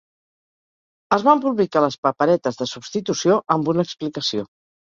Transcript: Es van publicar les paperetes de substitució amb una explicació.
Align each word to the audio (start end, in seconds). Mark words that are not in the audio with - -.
Es 1.17 1.25
van 1.27 1.43
publicar 1.43 1.83
les 1.85 1.99
paperetes 2.07 2.59
de 2.63 2.69
substitució 2.75 3.39
amb 3.59 3.71
una 3.75 3.89
explicació. 3.91 4.49